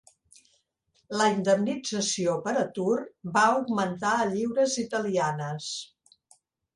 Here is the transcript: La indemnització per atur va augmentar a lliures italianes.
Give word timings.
La 1.17 1.25
indemnització 1.33 2.33
per 2.47 2.53
atur 2.61 2.95
va 3.35 3.43
augmentar 3.49 4.15
a 4.15 4.25
lliures 4.31 4.79
italianes. 4.85 5.69